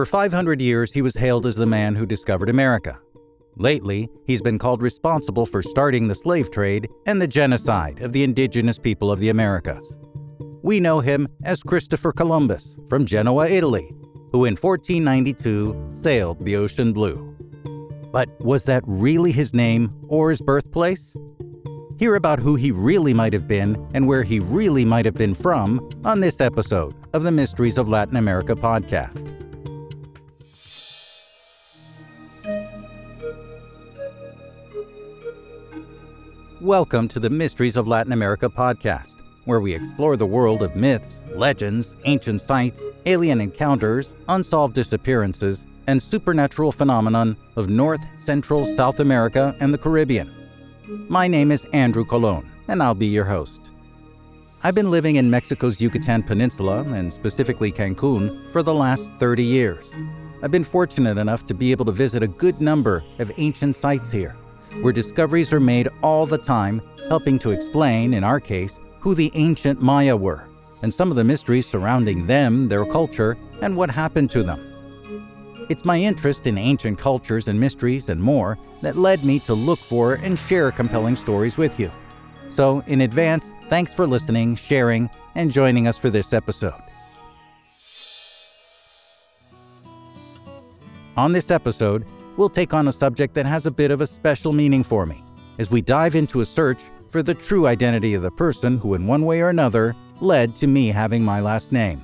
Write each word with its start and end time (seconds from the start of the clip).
For 0.00 0.06
500 0.06 0.62
years, 0.62 0.92
he 0.92 1.02
was 1.02 1.14
hailed 1.14 1.44
as 1.44 1.56
the 1.56 1.66
man 1.66 1.94
who 1.94 2.06
discovered 2.06 2.48
America. 2.48 2.98
Lately, 3.56 4.08
he's 4.26 4.40
been 4.40 4.58
called 4.58 4.80
responsible 4.80 5.44
for 5.44 5.62
starting 5.62 6.08
the 6.08 6.14
slave 6.14 6.50
trade 6.50 6.88
and 7.04 7.20
the 7.20 7.28
genocide 7.28 8.00
of 8.00 8.14
the 8.14 8.22
indigenous 8.22 8.78
people 8.78 9.12
of 9.12 9.20
the 9.20 9.28
Americas. 9.28 9.98
We 10.62 10.80
know 10.80 11.00
him 11.00 11.28
as 11.44 11.62
Christopher 11.62 12.12
Columbus 12.12 12.76
from 12.88 13.04
Genoa, 13.04 13.46
Italy, 13.48 13.94
who 14.32 14.46
in 14.46 14.56
1492 14.56 15.90
sailed 15.90 16.42
the 16.46 16.56
ocean 16.56 16.94
blue. 16.94 17.36
But 18.10 18.30
was 18.40 18.64
that 18.64 18.82
really 18.86 19.32
his 19.32 19.52
name 19.52 19.94
or 20.08 20.30
his 20.30 20.40
birthplace? 20.40 21.14
Hear 21.98 22.14
about 22.14 22.38
who 22.38 22.54
he 22.54 22.70
really 22.70 23.12
might 23.12 23.34
have 23.34 23.46
been 23.46 23.76
and 23.92 24.08
where 24.08 24.22
he 24.22 24.40
really 24.40 24.86
might 24.86 25.04
have 25.04 25.12
been 25.12 25.34
from 25.34 25.90
on 26.06 26.20
this 26.20 26.40
episode 26.40 26.94
of 27.12 27.22
the 27.22 27.30
Mysteries 27.30 27.76
of 27.76 27.86
Latin 27.86 28.16
America 28.16 28.54
podcast. 28.54 29.39
Welcome 36.60 37.08
to 37.08 37.20
the 37.20 37.30
Mysteries 37.30 37.76
of 37.76 37.88
Latin 37.88 38.12
America 38.12 38.48
podcast, 38.48 39.16
where 39.44 39.60
we 39.60 39.74
explore 39.74 40.16
the 40.16 40.26
world 40.26 40.62
of 40.62 40.76
myths, 40.76 41.24
legends, 41.34 41.96
ancient 42.04 42.40
sites, 42.40 42.82
alien 43.06 43.40
encounters, 43.40 44.12
unsolved 44.28 44.74
disappearances, 44.74 45.64
and 45.86 46.02
supernatural 46.02 46.70
phenomenon 46.70 47.36
of 47.56 47.70
North, 47.70 48.04
Central, 48.14 48.64
South 48.64 49.00
America, 49.00 49.56
and 49.60 49.72
the 49.72 49.78
Caribbean. 49.78 50.34
My 51.08 51.26
name 51.26 51.50
is 51.50 51.66
Andrew 51.72 52.04
Colon, 52.04 52.50
and 52.68 52.82
I'll 52.82 52.94
be 52.94 53.06
your 53.06 53.24
host. 53.24 53.60
I've 54.62 54.74
been 54.74 54.90
living 54.90 55.16
in 55.16 55.30
Mexico's 55.30 55.80
Yucatan 55.80 56.22
Peninsula, 56.22 56.82
and 56.84 57.12
specifically 57.12 57.72
Cancun, 57.72 58.52
for 58.52 58.62
the 58.62 58.74
last 58.74 59.08
30 59.18 59.42
years. 59.42 59.94
I've 60.42 60.50
been 60.50 60.64
fortunate 60.64 61.18
enough 61.18 61.44
to 61.46 61.54
be 61.54 61.70
able 61.70 61.84
to 61.84 61.92
visit 61.92 62.22
a 62.22 62.28
good 62.28 62.60
number 62.60 63.04
of 63.18 63.30
ancient 63.36 63.76
sites 63.76 64.10
here 64.10 64.36
where 64.80 64.92
discoveries 64.92 65.52
are 65.52 65.60
made 65.60 65.88
all 66.02 66.26
the 66.26 66.38
time, 66.38 66.80
helping 67.08 67.38
to 67.40 67.50
explain, 67.50 68.14
in 68.14 68.24
our 68.24 68.40
case, 68.40 68.78
who 69.00 69.14
the 69.14 69.30
ancient 69.34 69.82
Maya 69.82 70.16
were, 70.16 70.48
and 70.82 70.92
some 70.92 71.10
of 71.10 71.16
the 71.16 71.24
mysteries 71.24 71.68
surrounding 71.68 72.26
them, 72.26 72.68
their 72.68 72.86
culture, 72.86 73.36
and 73.60 73.76
what 73.76 73.90
happened 73.90 74.30
to 74.30 74.42
them. 74.42 74.66
It's 75.68 75.84
my 75.84 75.98
interest 76.00 76.46
in 76.46 76.56
ancient 76.56 76.98
cultures 76.98 77.48
and 77.48 77.58
mysteries 77.58 78.08
and 78.08 78.20
more 78.20 78.58
that 78.80 78.96
led 78.96 79.24
me 79.24 79.40
to 79.40 79.54
look 79.54 79.78
for 79.78 80.14
and 80.14 80.38
share 80.38 80.72
compelling 80.72 81.16
stories 81.16 81.58
with 81.58 81.78
you. 81.78 81.90
So, 82.50 82.82
in 82.86 83.02
advance, 83.02 83.50
thanks 83.68 83.92
for 83.92 84.06
listening, 84.06 84.56
sharing, 84.56 85.10
and 85.34 85.52
joining 85.52 85.86
us 85.86 85.98
for 85.98 86.10
this 86.10 86.32
episode. 86.32 86.89
On 91.16 91.32
this 91.32 91.50
episode, 91.50 92.06
we'll 92.36 92.48
take 92.48 92.72
on 92.72 92.88
a 92.88 92.92
subject 92.92 93.34
that 93.34 93.46
has 93.46 93.66
a 93.66 93.70
bit 93.70 93.90
of 93.90 94.00
a 94.00 94.06
special 94.06 94.52
meaning 94.52 94.82
for 94.82 95.06
me 95.06 95.22
as 95.58 95.70
we 95.70 95.80
dive 95.80 96.14
into 96.14 96.40
a 96.40 96.46
search 96.46 96.80
for 97.10 97.22
the 97.22 97.34
true 97.34 97.66
identity 97.66 98.14
of 98.14 98.22
the 98.22 98.30
person 98.30 98.78
who, 98.78 98.94
in 98.94 99.06
one 99.06 99.24
way 99.24 99.40
or 99.40 99.48
another, 99.48 99.94
led 100.20 100.54
to 100.56 100.66
me 100.66 100.88
having 100.88 101.22
my 101.22 101.40
last 101.40 101.72
name. 101.72 102.00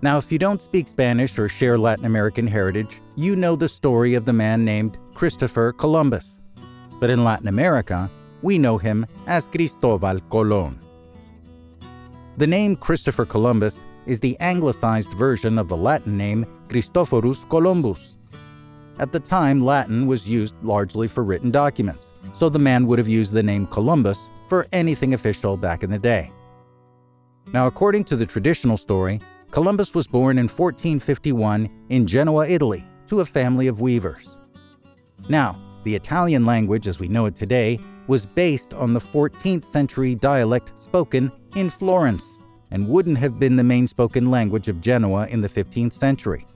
Now, 0.00 0.18
if 0.18 0.32
you 0.32 0.38
don't 0.38 0.60
speak 0.60 0.88
Spanish 0.88 1.38
or 1.38 1.48
share 1.48 1.78
Latin 1.78 2.06
American 2.06 2.46
heritage, 2.46 3.00
you 3.14 3.36
know 3.36 3.54
the 3.54 3.68
story 3.68 4.14
of 4.14 4.24
the 4.24 4.32
man 4.32 4.64
named 4.64 4.98
Christopher 5.14 5.72
Columbus. 5.72 6.40
But 6.98 7.10
in 7.10 7.22
Latin 7.22 7.46
America, 7.46 8.10
we 8.42 8.58
know 8.58 8.78
him 8.78 9.06
as 9.26 9.46
Cristobal 9.46 10.18
Colon. 10.30 10.80
The 12.38 12.46
name 12.46 12.74
Christopher 12.74 13.26
Columbus 13.26 13.84
is 14.06 14.20
the 14.20 14.38
anglicized 14.40 15.12
version 15.14 15.58
of 15.58 15.68
the 15.68 15.76
Latin 15.76 16.16
name 16.16 16.46
Christophorus 16.68 17.48
Columbus, 17.48 18.16
at 18.98 19.10
the 19.10 19.20
time, 19.20 19.64
Latin 19.64 20.06
was 20.06 20.28
used 20.28 20.54
largely 20.62 21.08
for 21.08 21.24
written 21.24 21.50
documents, 21.50 22.12
so 22.34 22.48
the 22.48 22.58
man 22.58 22.86
would 22.86 22.98
have 22.98 23.08
used 23.08 23.32
the 23.32 23.42
name 23.42 23.66
Columbus 23.66 24.28
for 24.48 24.66
anything 24.72 25.14
official 25.14 25.56
back 25.56 25.82
in 25.82 25.90
the 25.90 25.98
day. 25.98 26.30
Now, 27.52 27.66
according 27.66 28.04
to 28.04 28.16
the 28.16 28.26
traditional 28.26 28.76
story, 28.76 29.20
Columbus 29.50 29.94
was 29.94 30.06
born 30.06 30.38
in 30.38 30.44
1451 30.44 31.68
in 31.88 32.06
Genoa, 32.06 32.46
Italy, 32.46 32.84
to 33.08 33.20
a 33.20 33.26
family 33.26 33.66
of 33.66 33.80
weavers. 33.80 34.38
Now, 35.28 35.58
the 35.84 35.94
Italian 35.94 36.46
language 36.46 36.86
as 36.86 37.00
we 37.00 37.08
know 37.08 37.26
it 37.26 37.34
today 37.34 37.80
was 38.06 38.26
based 38.26 38.74
on 38.74 38.92
the 38.92 39.00
14th 39.00 39.64
century 39.64 40.14
dialect 40.14 40.72
spoken 40.76 41.32
in 41.56 41.70
Florence 41.70 42.38
and 42.72 42.88
wouldn't 42.88 43.18
have 43.18 43.38
been 43.38 43.54
the 43.54 43.62
main 43.62 43.86
spoken 43.86 44.30
language 44.30 44.68
of 44.68 44.80
Genoa 44.80 45.26
in 45.28 45.42
the 45.42 45.48
15th 45.48 45.92
century. 45.92 46.46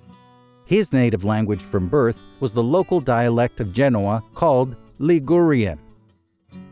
His 0.64 0.92
native 0.92 1.24
language 1.24 1.62
from 1.62 1.88
birth 1.88 2.18
was 2.40 2.52
the 2.52 2.62
local 2.62 3.00
dialect 3.00 3.60
of 3.60 3.72
Genoa 3.72 4.24
called 4.34 4.74
Ligurian. 4.98 5.78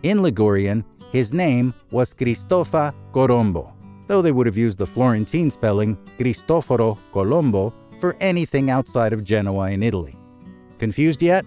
In 0.03 0.23
Ligurian, 0.23 0.85
his 1.13 1.33
name 1.33 1.73
was 1.93 2.13
Cristofa 2.13 2.93
Corombo, 3.13 3.73
though 4.09 4.23
they 4.23 4.33
would 4.33 4.47
have 4.47 4.57
used 4.57 4.79
the 4.79 4.87
Florentine 4.87 5.51
spelling 5.51 5.97
Cristoforo 6.17 6.99
Colombo 7.13 7.73
for 8.01 8.17
anything 8.21 8.71
outside 8.71 9.13
of 9.13 9.23
Genoa 9.23 9.71
in 9.71 9.83
Italy. 9.83 10.17
Confused 10.79 11.23
yet? 11.23 11.45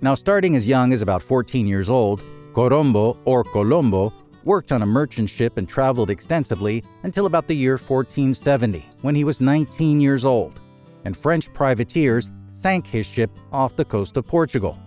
Now, 0.00 0.14
starting 0.14 0.56
as 0.56 0.66
young 0.66 0.92
as 0.92 1.02
about 1.02 1.22
14 1.22 1.66
years 1.66 1.90
old, 1.90 2.24
Corombo 2.54 3.18
or 3.24 3.44
Colombo 3.44 4.12
worked 4.44 4.72
on 4.72 4.82
a 4.82 4.86
merchant 4.86 5.30
ship 5.30 5.56
and 5.56 5.68
traveled 5.68 6.10
extensively 6.10 6.82
until 7.02 7.26
about 7.26 7.46
the 7.46 7.56
year 7.56 7.72
1470, 7.72 8.86
when 9.02 9.14
he 9.14 9.24
was 9.24 9.40
19 9.40 10.00
years 10.00 10.24
old 10.24 10.60
and 11.04 11.16
French 11.16 11.52
privateers 11.52 12.30
sank 12.50 12.86
his 12.86 13.06
ship 13.06 13.30
off 13.52 13.76
the 13.76 13.84
coast 13.84 14.16
of 14.16 14.26
Portugal. 14.26 14.78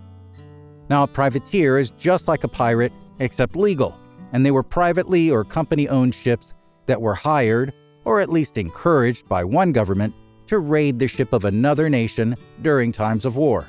Now, 0.88 1.02
a 1.02 1.08
privateer 1.08 1.78
is 1.78 1.90
just 1.90 2.28
like 2.28 2.44
a 2.44 2.48
pirate, 2.48 2.92
except 3.18 3.56
legal, 3.56 3.98
and 4.32 4.44
they 4.44 4.50
were 4.50 4.62
privately 4.62 5.30
or 5.30 5.44
company 5.44 5.88
owned 5.88 6.14
ships 6.14 6.52
that 6.86 7.00
were 7.00 7.14
hired, 7.14 7.72
or 8.04 8.20
at 8.20 8.30
least 8.30 8.58
encouraged 8.58 9.28
by 9.28 9.42
one 9.42 9.72
government, 9.72 10.14
to 10.46 10.58
raid 10.58 10.98
the 10.98 11.08
ship 11.08 11.32
of 11.32 11.46
another 11.46 11.88
nation 11.88 12.36
during 12.62 12.92
times 12.92 13.24
of 13.24 13.36
war. 13.36 13.66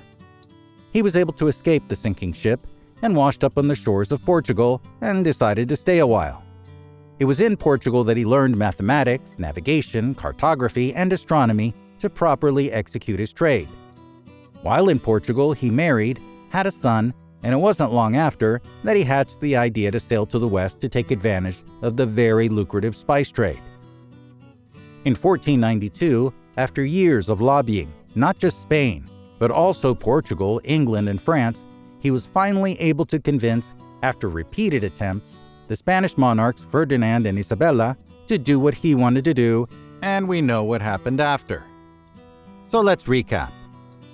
He 0.92 1.02
was 1.02 1.16
able 1.16 1.34
to 1.34 1.48
escape 1.48 1.88
the 1.88 1.96
sinking 1.96 2.34
ship 2.34 2.68
and 3.02 3.16
washed 3.16 3.44
up 3.44 3.58
on 3.58 3.68
the 3.68 3.76
shores 3.76 4.12
of 4.12 4.24
Portugal 4.26 4.82
and 5.02 5.24
decided 5.24 5.70
to 5.70 5.76
stay 5.76 6.00
a 6.00 6.08
while. 6.08 6.44
It 7.20 7.26
was 7.26 7.40
in 7.40 7.56
Portugal 7.56 8.04
that 8.04 8.18
he 8.18 8.26
learned 8.26 8.58
mathematics, 8.58 9.40
navigation, 9.40 10.16
cartography, 10.16 10.94
and 10.94 11.14
astronomy 11.14 11.74
to 12.00 12.10
properly 12.10 12.72
execute 12.72 13.20
his 13.20 13.32
trade. 13.32 13.68
While 14.64 14.90
in 14.90 15.00
Portugal, 15.00 15.54
he 15.54 15.70
married, 15.70 16.20
had 16.50 16.68
a 16.68 16.72
son, 16.72 17.14
and 17.44 17.54
it 17.54 17.58
wasn't 17.58 17.94
long 17.94 18.16
after 18.16 18.62
that 18.84 18.98
he 18.98 19.04
hatched 19.04 19.40
the 19.40 19.56
idea 19.56 19.92
to 19.92 20.00
sail 20.00 20.26
to 20.26 20.40
the 20.40 20.48
west 20.48 20.82
to 20.82 20.90
take 20.90 21.12
advantage 21.12 21.64
of 21.84 21.96
the 21.96 22.06
very 22.06 22.50
lucrative 22.50 22.96
spice 22.96 23.30
trade. 23.30 23.62
In 25.06 25.14
1492, 25.14 26.34
after 26.58 26.84
years 26.84 27.30
of 27.30 27.42
lobbying, 27.42 27.94
not 28.16 28.40
just 28.40 28.62
Spain, 28.62 29.08
but 29.38 29.52
also 29.52 29.94
Portugal, 29.94 30.60
England, 30.64 31.08
and 31.08 31.22
France, 31.22 31.64
he 32.06 32.12
was 32.12 32.28
finally 32.28 32.80
able 32.80 33.04
to 33.04 33.20
convince, 33.20 33.74
after 34.04 34.30
repeated 34.30 34.84
attempts, 34.84 35.38
the 35.66 35.76
Spanish 35.76 36.20
monarchs 36.20 36.64
Ferdinand 36.70 37.26
and 37.26 37.40
Isabella 37.40 37.98
to 38.28 38.38
do 38.38 38.60
what 38.60 38.76
he 38.76 38.94
wanted 38.94 39.24
to 39.26 39.34
do, 39.34 39.68
and 40.04 40.28
we 40.28 40.40
know 40.40 40.64
what 40.64 40.84
happened 40.84 41.20
after. 41.20 41.64
So 42.68 42.80
let's 42.80 43.06
recap. 43.06 43.50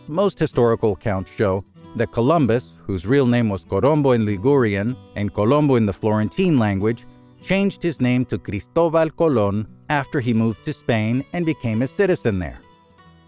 Most 0.07 0.39
historical 0.39 0.93
accounts 0.93 1.31
show 1.31 1.65
that 1.97 2.13
Columbus, 2.13 2.77
whose 2.87 3.05
real 3.05 3.25
name 3.25 3.49
was 3.49 3.65
Corombo 3.65 4.11
in 4.11 4.25
Ligurian 4.25 4.95
and 5.17 5.33
Colombo 5.33 5.75
in 5.75 5.85
the 5.85 5.91
Florentine 5.91 6.57
language, 6.57 7.05
changed 7.43 7.83
his 7.83 7.99
name 7.99 8.23
to 8.27 8.37
Cristobal 8.37 9.09
Colon 9.09 9.67
after 9.89 10.21
he 10.21 10.33
moved 10.33 10.63
to 10.63 10.71
Spain 10.71 11.25
and 11.33 11.45
became 11.45 11.81
a 11.81 11.87
citizen 11.87 12.39
there. 12.39 12.61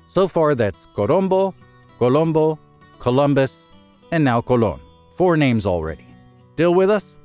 So 0.08 0.30
far, 0.30 0.56
that's 0.56 0.88
Corombo, 0.96 1.54
Colombo, 2.00 2.58
Columbus, 3.00 3.63
and 4.14 4.24
now 4.24 4.40
Colon. 4.42 4.80
Four 5.18 5.38
names 5.38 5.66
already. 5.66 6.06
Still 6.54 6.76
with 6.76 6.92
us? 6.92 7.18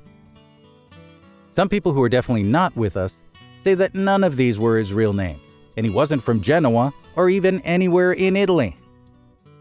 Some 1.51 1.69
people 1.69 1.93
who 1.93 2.03
are 2.03 2.09
definitely 2.09 2.45
not 2.45 2.75
with 2.77 2.97
us 2.97 3.23
say 3.59 3.75
that 3.75 3.95
none 3.95 4.25
of 4.25 4.37
these 4.37 4.59
were 4.59 4.79
his 4.79 4.95
real 4.95 5.13
names, 5.13 5.55
and 5.77 5.85
he 5.85 5.93
wasn't 5.93 6.23
from 6.23 6.41
Genoa 6.41 6.95
or 7.15 7.29
even 7.29 7.61
anywhere 7.61 8.13
in 8.13 8.37
Italy. 8.37 8.75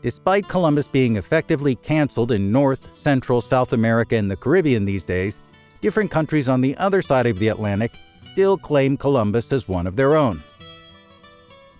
Despite 0.01 0.47
Columbus 0.47 0.87
being 0.87 1.17
effectively 1.17 1.75
canceled 1.75 2.31
in 2.31 2.49
North, 2.49 2.95
Central, 2.95 3.41
South 3.41 3.73
America, 3.73 4.15
and 4.15 4.31
the 4.31 4.37
Caribbean 4.37 4.85
these 4.85 5.03
days, 5.03 5.41
different 5.81 6.09
countries 6.09 6.47
on 6.47 6.61
the 6.61 6.77
other 6.77 7.01
side 7.01 7.27
of 7.27 7.39
the 7.39 7.49
Atlantic 7.49 7.91
still 8.31 8.57
claim 8.57 8.95
Columbus 8.95 9.51
as 9.51 9.67
one 9.67 9.85
of 9.85 9.97
their 9.97 10.15
own. 10.15 10.41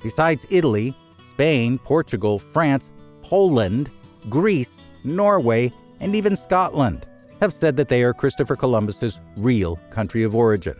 Besides 0.04 0.46
Italy, 0.50 0.94
Spain, 1.24 1.80
Portugal, 1.80 2.38
France, 2.38 2.90
Poland, 3.22 3.92
Greece, 4.30 4.77
Norway, 5.15 5.71
and 6.00 6.15
even 6.15 6.36
Scotland 6.38 7.07
have 7.42 7.54
said 7.54 7.77
that 7.77 7.88
they 7.88 8.04
are 8.04 8.13
Christopher 8.13 8.56
Columbus's 8.56 9.19
real 9.36 9.80
country 9.89 10.24
of 10.24 10.36
origin. 10.36 10.75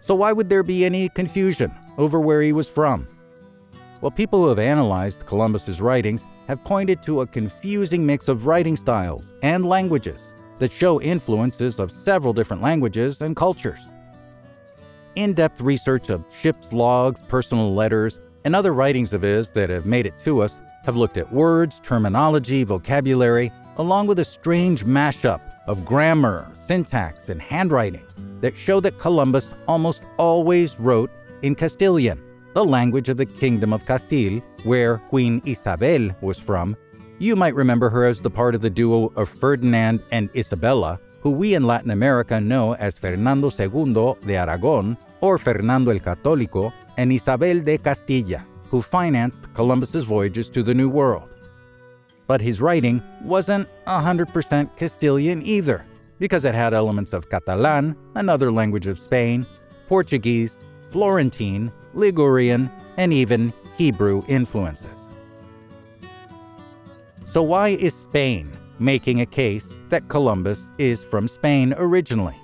So 0.00 0.14
why 0.14 0.32
would 0.32 0.48
there 0.48 0.62
be 0.62 0.84
any 0.84 1.08
confusion 1.08 1.72
over 1.96 2.20
where 2.20 2.42
he 2.42 2.52
was 2.52 2.68
from? 2.68 3.08
Well, 4.00 4.10
people 4.10 4.42
who 4.42 4.48
have 4.48 4.58
analyzed 4.58 5.26
Columbus's 5.26 5.80
writings 5.80 6.24
have 6.48 6.64
pointed 6.64 7.02
to 7.04 7.20
a 7.20 7.26
confusing 7.26 8.04
mix 8.04 8.26
of 8.26 8.46
writing 8.46 8.76
styles 8.76 9.32
and 9.42 9.64
languages 9.64 10.32
that 10.58 10.72
show 10.72 11.00
influences 11.00 11.78
of 11.78 11.92
several 11.92 12.32
different 12.32 12.62
languages 12.62 13.22
and 13.22 13.36
cultures. 13.36 13.78
In 15.14 15.34
depth 15.34 15.60
research 15.60 16.10
of 16.10 16.24
ship's 16.40 16.72
logs, 16.72 17.22
personal 17.28 17.74
letters, 17.74 18.20
and 18.44 18.56
other 18.56 18.74
writings 18.74 19.12
of 19.12 19.22
his 19.22 19.50
that 19.50 19.70
have 19.70 19.86
made 19.86 20.06
it 20.06 20.18
to 20.24 20.40
us 20.40 20.58
have 20.84 20.96
looked 20.96 21.16
at 21.16 21.32
words, 21.32 21.80
terminology, 21.80 22.64
vocabulary, 22.64 23.52
along 23.76 24.06
with 24.06 24.18
a 24.18 24.24
strange 24.24 24.84
mashup 24.84 25.40
of 25.66 25.84
grammar, 25.84 26.50
syntax, 26.56 27.28
and 27.28 27.40
handwriting 27.40 28.06
that 28.40 28.56
show 28.56 28.80
that 28.80 28.98
Columbus 28.98 29.54
almost 29.68 30.02
always 30.18 30.78
wrote 30.78 31.10
in 31.42 31.54
Castilian, 31.54 32.20
the 32.54 32.64
language 32.64 33.08
of 33.08 33.16
the 33.16 33.26
Kingdom 33.26 33.72
of 33.72 33.86
Castile, 33.86 34.40
where 34.64 34.98
Queen 34.98 35.40
Isabel 35.44 36.10
was 36.20 36.38
from. 36.38 36.76
You 37.18 37.36
might 37.36 37.54
remember 37.54 37.88
her 37.88 38.04
as 38.04 38.20
the 38.20 38.30
part 38.30 38.54
of 38.54 38.60
the 38.60 38.70
duo 38.70 39.12
of 39.16 39.28
Ferdinand 39.28 40.02
and 40.10 40.28
Isabella, 40.36 41.00
who 41.20 41.30
we 41.30 41.54
in 41.54 41.62
Latin 41.62 41.90
America 41.90 42.40
know 42.40 42.74
as 42.74 42.98
Fernando 42.98 43.48
II 43.48 44.16
de 44.26 44.36
Aragon 44.36 44.96
or 45.20 45.38
Fernando 45.38 45.92
el 45.92 46.00
Católico 46.00 46.72
and 46.98 47.12
Isabel 47.12 47.60
de 47.60 47.78
Castilla, 47.78 48.44
who 48.72 48.80
financed 48.80 49.52
Columbus's 49.52 50.04
voyages 50.04 50.48
to 50.48 50.62
the 50.62 50.74
New 50.74 50.88
World. 50.88 51.28
But 52.26 52.40
his 52.40 52.58
writing 52.58 53.02
wasn't 53.22 53.68
100% 53.86 54.76
Castilian 54.76 55.42
either, 55.42 55.84
because 56.18 56.46
it 56.46 56.54
had 56.54 56.72
elements 56.72 57.12
of 57.12 57.28
Catalan, 57.28 57.94
another 58.14 58.50
language 58.50 58.86
of 58.86 58.98
Spain, 58.98 59.46
Portuguese, 59.88 60.58
Florentine, 60.90 61.70
Ligurian, 61.92 62.70
and 62.96 63.12
even 63.12 63.52
Hebrew 63.76 64.22
influences. 64.26 64.98
So, 67.26 67.42
why 67.42 67.68
is 67.68 67.94
Spain 67.94 68.52
making 68.78 69.20
a 69.20 69.26
case 69.26 69.74
that 69.90 70.08
Columbus 70.08 70.70
is 70.78 71.04
from 71.04 71.28
Spain 71.28 71.74
originally? 71.76 72.36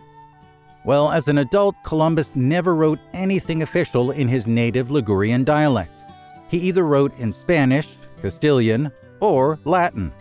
Well, 0.84 1.10
as 1.10 1.28
an 1.28 1.38
adult, 1.38 1.74
Columbus 1.84 2.36
never 2.36 2.74
wrote 2.74 2.98
anything 3.14 3.62
official 3.62 4.10
in 4.10 4.28
his 4.28 4.46
native 4.46 4.90
Ligurian 4.90 5.44
dialect. 5.44 5.97
He 6.48 6.58
either 6.58 6.84
wrote 6.84 7.16
in 7.18 7.32
Spanish, 7.32 7.90
Castilian, 8.20 8.90
or 9.20 9.58
Latin. 9.64 10.12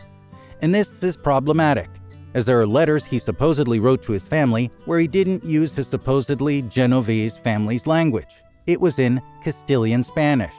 And 0.61 0.73
this 0.73 1.03
is 1.03 1.15
problematic, 1.15 1.89
as 2.33 2.45
there 2.45 2.59
are 2.59 2.67
letters 2.67 3.05
he 3.05 3.19
supposedly 3.19 3.79
wrote 3.79 4.01
to 4.03 4.11
his 4.11 4.27
family 4.27 4.71
where 4.85 4.99
he 4.99 5.07
didn't 5.07 5.45
use 5.45 5.73
his 5.73 5.87
supposedly 5.87 6.61
Genovese 6.63 7.37
family's 7.37 7.87
language. 7.87 8.43
It 8.65 8.81
was 8.81 8.99
in 8.99 9.21
Castilian 9.41 10.03
Spanish. 10.03 10.53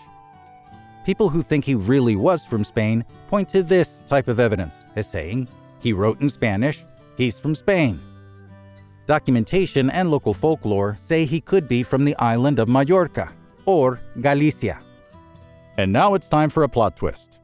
People 1.04 1.28
who 1.28 1.42
think 1.42 1.64
he 1.64 1.74
really 1.74 2.16
was 2.16 2.44
from 2.44 2.64
Spain 2.64 3.04
point 3.28 3.48
to 3.50 3.62
this 3.62 4.02
type 4.06 4.28
of 4.28 4.40
evidence 4.40 4.76
as 4.96 5.10
saying, 5.10 5.48
he 5.80 5.92
wrote 5.92 6.20
in 6.20 6.28
Spanish, 6.28 6.84
he's 7.16 7.38
from 7.38 7.54
Spain. 7.54 8.00
Documentation 9.06 9.90
and 9.90 10.10
local 10.10 10.34
folklore 10.34 10.96
say 10.98 11.24
he 11.24 11.40
could 11.40 11.66
be 11.66 11.82
from 11.82 12.04
the 12.04 12.16
island 12.16 12.58
of 12.58 12.68
Mallorca 12.68 13.32
or 13.64 14.00
Galicia. 14.20 14.80
And 15.78 15.92
now 15.92 16.14
it's 16.14 16.28
time 16.28 16.50
for 16.50 16.64
a 16.64 16.68
plot 16.68 16.96
twist. 16.96 17.38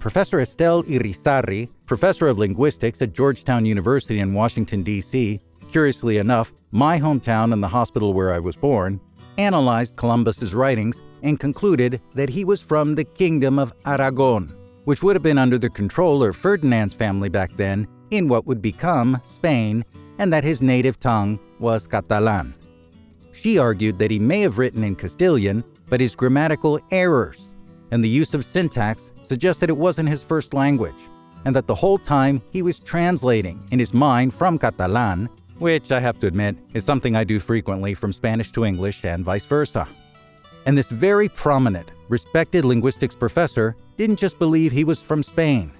Professor 0.00 0.40
Estelle 0.40 0.82
Irizarry, 0.82 1.68
professor 1.86 2.26
of 2.26 2.36
linguistics 2.36 3.00
at 3.00 3.12
Georgetown 3.12 3.64
University 3.64 4.18
in 4.18 4.34
Washington, 4.34 4.82
D.C., 4.82 5.40
curiously 5.70 6.18
enough, 6.18 6.52
my 6.72 6.98
hometown 6.98 7.52
and 7.52 7.62
the 7.62 7.68
hospital 7.68 8.12
where 8.12 8.34
I 8.34 8.40
was 8.40 8.56
born, 8.56 9.00
analyzed 9.38 9.94
Columbus's 9.94 10.52
writings 10.52 11.00
and 11.22 11.38
concluded 11.38 12.00
that 12.14 12.28
he 12.28 12.44
was 12.44 12.60
from 12.60 12.96
the 12.96 13.04
Kingdom 13.04 13.60
of 13.60 13.72
Aragon, 13.86 14.52
which 14.84 15.04
would 15.04 15.14
have 15.14 15.22
been 15.22 15.38
under 15.38 15.56
the 15.56 15.70
control 15.70 16.24
of 16.24 16.36
Ferdinand's 16.36 16.92
family 16.92 17.28
back 17.28 17.54
then 17.54 17.86
in 18.10 18.26
what 18.26 18.46
would 18.46 18.60
become 18.60 19.20
Spain, 19.22 19.84
and 20.18 20.32
that 20.32 20.42
his 20.42 20.60
native 20.60 20.98
tongue 20.98 21.38
was 21.60 21.86
Catalan. 21.86 22.52
She 23.30 23.58
argued 23.58 24.00
that 24.00 24.10
he 24.10 24.18
may 24.18 24.40
have 24.40 24.58
written 24.58 24.82
in 24.82 24.96
Castilian, 24.96 25.62
but 25.88 26.00
his 26.00 26.14
grammatical 26.14 26.80
errors 26.90 27.48
and 27.90 28.02
the 28.02 28.08
use 28.08 28.34
of 28.34 28.44
syntax 28.44 29.10
suggests 29.22 29.60
that 29.60 29.70
it 29.70 29.76
wasn't 29.76 30.08
his 30.08 30.22
first 30.22 30.54
language, 30.54 30.94
and 31.44 31.54
that 31.54 31.66
the 31.66 31.74
whole 31.74 31.98
time 31.98 32.42
he 32.50 32.62
was 32.62 32.80
translating 32.80 33.66
in 33.70 33.78
his 33.78 33.94
mind 33.94 34.34
from 34.34 34.58
Catalan, 34.58 35.28
which 35.58 35.92
I 35.92 36.00
have 36.00 36.18
to 36.20 36.26
admit 36.26 36.56
is 36.74 36.84
something 36.84 37.14
I 37.14 37.24
do 37.24 37.38
frequently 37.38 37.94
from 37.94 38.12
Spanish 38.12 38.50
to 38.52 38.64
English 38.64 39.04
and 39.04 39.24
vice 39.24 39.44
versa. 39.44 39.86
And 40.66 40.76
this 40.76 40.88
very 40.88 41.28
prominent, 41.28 41.92
respected 42.08 42.64
linguistics 42.64 43.14
professor 43.14 43.76
didn't 43.96 44.18
just 44.18 44.38
believe 44.38 44.72
he 44.72 44.84
was 44.84 45.02
from 45.02 45.22
Spain. 45.22 45.70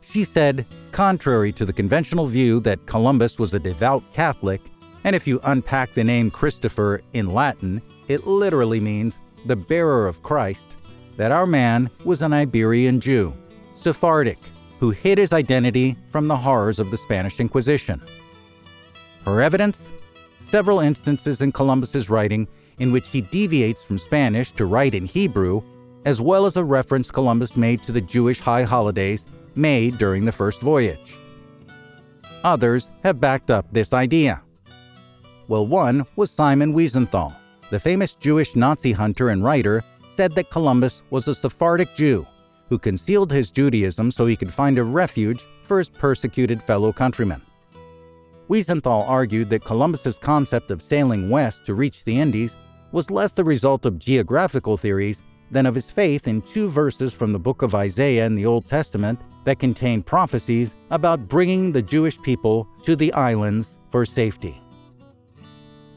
She 0.00 0.24
said, 0.24 0.66
contrary 0.92 1.52
to 1.52 1.64
the 1.64 1.72
conventional 1.72 2.26
view 2.26 2.60
that 2.60 2.86
Columbus 2.86 3.38
was 3.38 3.54
a 3.54 3.58
devout 3.58 4.02
Catholic, 4.12 4.62
and 5.04 5.14
if 5.14 5.26
you 5.26 5.40
unpack 5.44 5.94
the 5.94 6.04
name 6.04 6.30
Christopher 6.30 7.02
in 7.12 7.32
Latin, 7.32 7.82
it 8.08 8.26
literally 8.26 8.80
means 8.80 9.18
the 9.46 9.56
bearer 9.56 10.06
of 10.06 10.22
Christ, 10.22 10.76
that 11.16 11.32
our 11.32 11.46
man 11.46 11.90
was 12.04 12.22
an 12.22 12.32
Iberian 12.32 13.00
Jew, 13.00 13.34
Sephardic, 13.74 14.38
who 14.78 14.90
hid 14.90 15.18
his 15.18 15.32
identity 15.32 15.96
from 16.10 16.28
the 16.28 16.36
horrors 16.36 16.78
of 16.78 16.90
the 16.90 16.96
Spanish 16.96 17.40
Inquisition. 17.40 18.00
Her 19.24 19.40
evidence? 19.40 19.90
Several 20.40 20.80
instances 20.80 21.42
in 21.42 21.52
Columbus's 21.52 22.08
writing 22.08 22.48
in 22.78 22.90
which 22.90 23.08
he 23.08 23.20
deviates 23.20 23.82
from 23.82 23.98
Spanish 23.98 24.52
to 24.52 24.66
write 24.66 24.94
in 24.94 25.04
Hebrew, 25.04 25.62
as 26.06 26.20
well 26.20 26.46
as 26.46 26.56
a 26.56 26.64
reference 26.64 27.10
Columbus 27.10 27.56
made 27.56 27.82
to 27.82 27.92
the 27.92 28.00
Jewish 28.00 28.40
high 28.40 28.62
holidays 28.62 29.26
made 29.54 29.98
during 29.98 30.24
the 30.24 30.32
first 30.32 30.60
voyage. 30.60 31.18
Others 32.42 32.90
have 33.04 33.20
backed 33.20 33.50
up 33.50 33.66
this 33.70 33.92
idea. 33.92 34.42
Well, 35.46 35.66
one 35.66 36.06
was 36.16 36.30
Simon 36.30 36.72
Wiesenthal, 36.72 37.34
the 37.70 37.80
famous 37.80 38.14
Jewish 38.16 38.56
Nazi 38.56 38.92
hunter 38.92 39.30
and 39.30 39.42
writer 39.42 39.82
said 40.12 40.34
that 40.34 40.50
Columbus 40.50 41.02
was 41.10 41.28
a 41.28 41.34
Sephardic 41.34 41.94
Jew 41.94 42.26
who 42.68 42.78
concealed 42.78 43.32
his 43.32 43.50
Judaism 43.50 44.10
so 44.10 44.26
he 44.26 44.36
could 44.36 44.52
find 44.52 44.78
a 44.78 44.84
refuge 44.84 45.44
for 45.66 45.78
his 45.78 45.88
persecuted 45.88 46.62
fellow 46.62 46.92
countrymen. 46.92 47.42
Wiesenthal 48.48 49.08
argued 49.08 49.48
that 49.50 49.64
Columbus's 49.64 50.18
concept 50.18 50.72
of 50.72 50.82
sailing 50.82 51.30
west 51.30 51.64
to 51.66 51.74
reach 51.74 52.04
the 52.04 52.18
Indies 52.18 52.56
was 52.90 53.10
less 53.10 53.32
the 53.32 53.44
result 53.44 53.86
of 53.86 53.98
geographical 53.98 54.76
theories 54.76 55.22
than 55.52 55.66
of 55.66 55.74
his 55.74 55.88
faith 55.88 56.26
in 56.26 56.42
two 56.42 56.68
verses 56.68 57.12
from 57.12 57.32
the 57.32 57.38
book 57.38 57.62
of 57.62 57.74
Isaiah 57.74 58.26
in 58.26 58.34
the 58.34 58.46
Old 58.46 58.66
Testament 58.66 59.20
that 59.44 59.58
contain 59.58 60.02
prophecies 60.02 60.74
about 60.90 61.28
bringing 61.28 61.72
the 61.72 61.82
Jewish 61.82 62.20
people 62.22 62.68
to 62.82 62.96
the 62.96 63.12
islands 63.12 63.78
for 63.90 64.04
safety. 64.04 64.60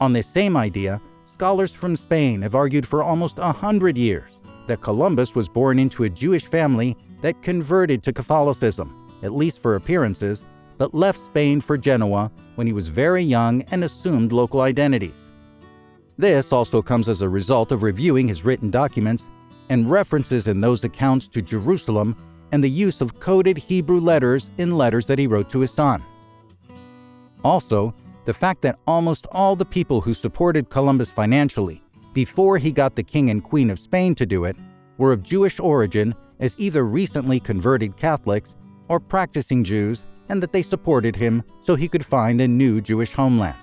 On 0.00 0.12
this 0.12 0.28
same 0.28 0.56
idea, 0.56 1.00
Scholars 1.34 1.74
from 1.74 1.96
Spain 1.96 2.42
have 2.42 2.54
argued 2.54 2.86
for 2.86 3.02
almost 3.02 3.40
a 3.40 3.50
hundred 3.50 3.98
years 3.98 4.38
that 4.68 4.82
Columbus 4.82 5.34
was 5.34 5.48
born 5.48 5.80
into 5.80 6.04
a 6.04 6.08
Jewish 6.08 6.46
family 6.46 6.96
that 7.22 7.42
converted 7.42 8.04
to 8.04 8.12
Catholicism, 8.12 9.10
at 9.20 9.34
least 9.34 9.60
for 9.60 9.74
appearances, 9.74 10.44
but 10.78 10.94
left 10.94 11.18
Spain 11.18 11.60
for 11.60 11.76
Genoa 11.76 12.30
when 12.54 12.68
he 12.68 12.72
was 12.72 12.86
very 12.86 13.24
young 13.24 13.62
and 13.72 13.82
assumed 13.82 14.30
local 14.30 14.60
identities. 14.60 15.32
This 16.18 16.52
also 16.52 16.80
comes 16.80 17.08
as 17.08 17.20
a 17.20 17.28
result 17.28 17.72
of 17.72 17.82
reviewing 17.82 18.28
his 18.28 18.44
written 18.44 18.70
documents 18.70 19.24
and 19.70 19.90
references 19.90 20.46
in 20.46 20.60
those 20.60 20.84
accounts 20.84 21.26
to 21.26 21.42
Jerusalem 21.42 22.16
and 22.52 22.62
the 22.62 22.70
use 22.70 23.00
of 23.00 23.18
coded 23.18 23.58
Hebrew 23.58 23.98
letters 23.98 24.50
in 24.58 24.78
letters 24.78 25.06
that 25.06 25.18
he 25.18 25.26
wrote 25.26 25.50
to 25.50 25.58
his 25.58 25.72
son. 25.72 26.00
Also, 27.42 27.92
the 28.24 28.34
fact 28.34 28.62
that 28.62 28.78
almost 28.86 29.26
all 29.32 29.54
the 29.54 29.64
people 29.64 30.00
who 30.00 30.14
supported 30.14 30.70
Columbus 30.70 31.10
financially 31.10 31.82
before 32.12 32.58
he 32.58 32.72
got 32.72 32.94
the 32.94 33.02
King 33.02 33.30
and 33.30 33.42
Queen 33.42 33.70
of 33.70 33.78
Spain 33.78 34.14
to 34.14 34.24
do 34.24 34.44
it 34.44 34.56
were 34.98 35.12
of 35.12 35.22
Jewish 35.22 35.58
origin 35.58 36.14
as 36.40 36.54
either 36.58 36.84
recently 36.84 37.40
converted 37.40 37.96
Catholics 37.96 38.54
or 38.88 39.00
practicing 39.00 39.64
Jews, 39.64 40.04
and 40.28 40.42
that 40.42 40.52
they 40.52 40.62
supported 40.62 41.16
him 41.16 41.42
so 41.62 41.74
he 41.74 41.88
could 41.88 42.04
find 42.04 42.40
a 42.40 42.48
new 42.48 42.80
Jewish 42.80 43.12
homeland. 43.12 43.56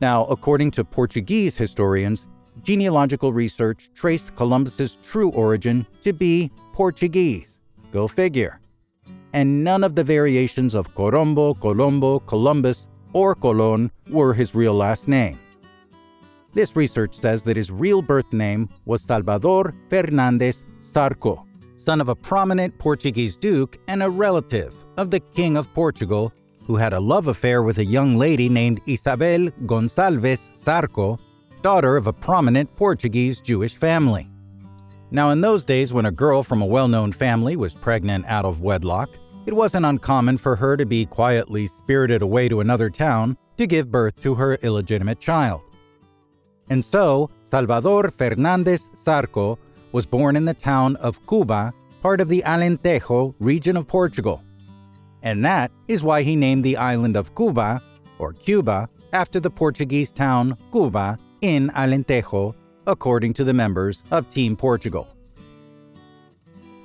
Now, 0.00 0.24
according 0.26 0.72
to 0.72 0.84
Portuguese 0.84 1.56
historians, 1.56 2.26
genealogical 2.62 3.32
research 3.32 3.90
traced 3.94 4.34
Columbus's 4.34 4.98
true 5.08 5.30
origin 5.30 5.86
to 6.02 6.12
be 6.12 6.50
Portuguese. 6.72 7.60
Go 7.92 8.08
figure 8.08 8.60
and 9.36 9.62
none 9.62 9.84
of 9.84 9.94
the 9.94 10.02
variations 10.02 10.74
of 10.74 10.94
Corombo, 10.94 11.52
Colombo, 11.52 12.20
Columbus, 12.20 12.86
or 13.12 13.34
Colon 13.34 13.90
were 14.08 14.32
his 14.32 14.54
real 14.54 14.72
last 14.72 15.08
name. 15.08 15.38
This 16.54 16.74
research 16.74 17.14
says 17.14 17.42
that 17.44 17.58
his 17.58 17.70
real 17.70 18.00
birth 18.00 18.32
name 18.32 18.70
was 18.86 19.02
Salvador 19.02 19.74
Fernandes 19.90 20.64
Zarco, 20.80 21.44
son 21.76 22.00
of 22.00 22.08
a 22.08 22.14
prominent 22.14 22.78
Portuguese 22.78 23.36
duke 23.36 23.78
and 23.88 24.02
a 24.02 24.08
relative 24.08 24.72
of 24.96 25.10
the 25.10 25.20
King 25.20 25.58
of 25.58 25.72
Portugal, 25.74 26.32
who 26.64 26.76
had 26.76 26.94
a 26.94 27.06
love 27.12 27.28
affair 27.28 27.62
with 27.62 27.76
a 27.76 27.84
young 27.84 28.16
lady 28.16 28.48
named 28.48 28.80
Isabel 28.86 29.50
Gonçalves 29.66 30.48
Zarco, 30.56 31.18
daughter 31.60 31.98
of 31.98 32.06
a 32.06 32.12
prominent 32.12 32.74
Portuguese 32.74 33.42
Jewish 33.42 33.74
family. 33.74 34.30
Now, 35.10 35.28
in 35.28 35.42
those 35.42 35.66
days, 35.66 35.92
when 35.92 36.06
a 36.06 36.10
girl 36.10 36.42
from 36.42 36.62
a 36.62 36.66
well 36.66 36.88
known 36.88 37.12
family 37.12 37.54
was 37.54 37.74
pregnant 37.74 38.24
out 38.26 38.46
of 38.46 38.62
wedlock, 38.62 39.10
it 39.46 39.54
wasn't 39.54 39.86
uncommon 39.86 40.36
for 40.36 40.56
her 40.56 40.76
to 40.76 40.84
be 40.84 41.06
quietly 41.06 41.66
spirited 41.68 42.20
away 42.20 42.48
to 42.48 42.60
another 42.60 42.90
town 42.90 43.36
to 43.56 43.66
give 43.66 43.90
birth 43.90 44.20
to 44.20 44.34
her 44.34 44.54
illegitimate 44.62 45.20
child. 45.20 45.62
And 46.68 46.84
so, 46.84 47.30
Salvador 47.44 48.10
Fernandes 48.10 48.90
Zarco 48.96 49.56
was 49.92 50.04
born 50.04 50.34
in 50.34 50.44
the 50.44 50.54
town 50.54 50.96
of 50.96 51.24
Cuba, 51.28 51.72
part 52.02 52.20
of 52.20 52.28
the 52.28 52.42
Alentejo 52.44 53.34
region 53.38 53.76
of 53.76 53.86
Portugal. 53.86 54.42
And 55.22 55.44
that 55.44 55.70
is 55.86 56.02
why 56.02 56.22
he 56.22 56.36
named 56.36 56.64
the 56.64 56.76
island 56.76 57.16
of 57.16 57.34
Cuba, 57.36 57.80
or 58.18 58.32
Cuba, 58.32 58.88
after 59.12 59.38
the 59.38 59.50
Portuguese 59.50 60.10
town 60.10 60.58
Cuba 60.72 61.18
in 61.40 61.70
Alentejo, 61.70 62.54
according 62.86 63.32
to 63.34 63.44
the 63.44 63.54
members 63.54 64.02
of 64.10 64.28
Team 64.28 64.56
Portugal. 64.56 65.08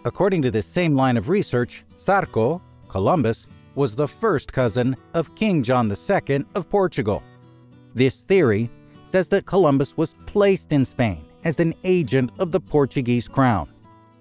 According 0.03 0.41
to 0.41 0.51
this 0.51 0.65
same 0.65 0.95
line 0.95 1.15
of 1.15 1.29
research, 1.29 1.83
Zarco, 1.95 2.59
Columbus, 2.87 3.45
was 3.75 3.95
the 3.95 4.07
first 4.07 4.51
cousin 4.51 4.97
of 5.13 5.33
King 5.35 5.61
John 5.61 5.91
II 5.91 6.45
of 6.55 6.69
Portugal. 6.69 7.21
This 7.93 8.23
theory 8.23 8.69
says 9.05 9.29
that 9.29 9.45
Columbus 9.45 9.95
was 9.97 10.15
placed 10.25 10.73
in 10.73 10.85
Spain 10.85 11.23
as 11.43 11.59
an 11.59 11.75
agent 11.83 12.31
of 12.39 12.51
the 12.51 12.59
Portuguese 12.59 13.27
crown, 13.27 13.69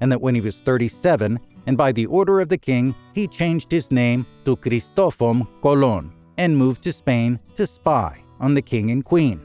and 0.01 0.13
that 0.13 0.21
when 0.21 0.35
he 0.35 0.41
was 0.43 0.59
37, 0.59 1.41
and 1.67 1.77
by 1.79 1.93
the 1.93 2.07
order 2.07 2.41
of 2.41 2.49
the 2.49 2.59
king, 2.59 2.95
he 3.15 3.27
changed 3.27 3.71
his 3.71 3.91
name 3.91 4.27
to 4.45 4.57
Cristofom 4.57 5.47
Colon 5.63 6.13
and 6.37 6.57
moved 6.57 6.83
to 6.83 6.93
Spain 6.93 7.39
to 7.55 7.67
spy 7.67 8.23
on 8.39 8.55
the 8.55 8.63
king 8.63 8.91
and 8.91 9.05
queen, 9.05 9.41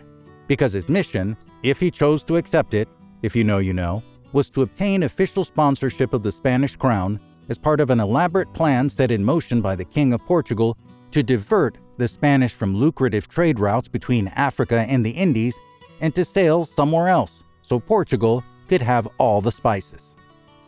because 0.48 0.74
his 0.74 0.90
mission, 0.90 1.38
if 1.64 1.80
he 1.80 1.90
chose 1.90 2.24
to 2.26 2.38
accept 2.38 2.74
it, 2.74 2.90
if 3.22 3.36
you 3.36 3.44
know, 3.44 3.60
you 3.60 3.74
know, 3.74 4.04
was 4.36 4.50
to 4.50 4.64
obtain 4.64 5.04
official 5.04 5.46
sponsorship 5.46 6.14
of 6.14 6.22
the 6.22 6.32
Spanish 6.32 6.76
crown 6.76 7.18
as 7.48 7.58
part 7.58 7.80
of 7.80 7.90
an 7.90 8.02
elaborate 8.02 8.52
plan 8.54 8.90
set 8.90 9.10
in 9.10 9.24
motion 9.24 9.62
by 9.62 9.78
the 9.78 9.86
King 9.86 10.12
of 10.12 10.20
Portugal 10.26 10.78
to 11.12 11.24
divert 11.24 11.78
the 11.96 12.06
Spanish 12.06 12.54
from 12.54 12.76
lucrative 12.76 13.30
trade 13.30 13.62
routes 13.62 13.88
between 13.88 14.28
Africa 14.28 14.86
and 14.90 15.06
the 15.06 15.12
Indies 15.12 15.58
and 16.02 16.14
to 16.16 16.26
sail 16.26 16.66
somewhere 16.66 17.08
else 17.08 17.44
so 17.62 17.80
Portugal 17.80 18.44
could 18.68 18.82
have 18.82 19.08
all 19.20 19.40
the 19.40 19.54
spices. 19.54 20.14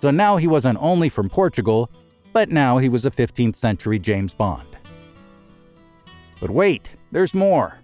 So 0.01 0.12
now 0.12 0.38
he 0.38 0.47
wasn't 0.47 0.79
only 0.79 1.09
from 1.09 1.27
Portugal, 1.27 1.91
but 2.31 2.47
now 2.47 2.77
he 2.77 2.88
was 2.88 3.05
a 3.05 3.12
15th 3.12 3.57
century 3.57 4.00
James 4.00 4.33
Bond. 4.33 4.77
But 6.39 6.51
wait, 6.51 6.95
there's 7.12 7.33
more. 7.33 7.79